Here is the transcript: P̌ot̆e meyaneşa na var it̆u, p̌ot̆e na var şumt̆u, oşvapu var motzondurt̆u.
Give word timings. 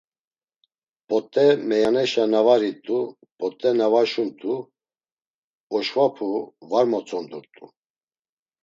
P̌ot̆e 1.07 1.45
meyaneşa 1.67 2.25
na 2.31 2.41
var 2.45 2.61
it̆u, 2.71 2.99
p̌ot̆e 3.37 3.69
na 3.79 3.87
var 3.93 4.07
şumt̆u, 4.11 4.55
oşvapu 5.75 6.29
var 6.71 6.85
motzondurt̆u. 6.91 7.65